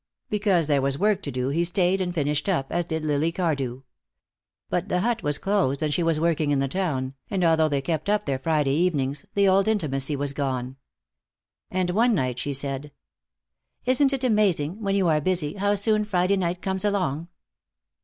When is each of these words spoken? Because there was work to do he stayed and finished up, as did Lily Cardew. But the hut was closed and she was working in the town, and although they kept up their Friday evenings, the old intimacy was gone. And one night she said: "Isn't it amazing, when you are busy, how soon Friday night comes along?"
Because 0.31 0.65
there 0.65 0.81
was 0.81 0.97
work 0.97 1.21
to 1.21 1.31
do 1.31 1.49
he 1.49 1.63
stayed 1.63 2.01
and 2.01 2.11
finished 2.11 2.49
up, 2.49 2.71
as 2.71 2.85
did 2.85 3.05
Lily 3.05 3.31
Cardew. 3.31 3.83
But 4.67 4.89
the 4.89 5.01
hut 5.01 5.21
was 5.21 5.37
closed 5.37 5.83
and 5.83 5.93
she 5.93 6.01
was 6.01 6.19
working 6.19 6.49
in 6.49 6.57
the 6.57 6.67
town, 6.67 7.13
and 7.29 7.43
although 7.43 7.69
they 7.69 7.83
kept 7.83 8.09
up 8.09 8.25
their 8.25 8.39
Friday 8.39 8.73
evenings, 8.73 9.27
the 9.35 9.47
old 9.47 9.67
intimacy 9.67 10.15
was 10.15 10.33
gone. 10.33 10.77
And 11.69 11.91
one 11.91 12.15
night 12.15 12.39
she 12.39 12.51
said: 12.55 12.91
"Isn't 13.85 14.11
it 14.11 14.23
amazing, 14.23 14.81
when 14.81 14.95
you 14.95 15.07
are 15.07 15.21
busy, 15.21 15.53
how 15.53 15.75
soon 15.75 16.03
Friday 16.03 16.37
night 16.37 16.63
comes 16.63 16.83
along?" 16.83 17.27